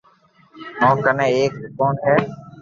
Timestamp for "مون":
0.81-0.95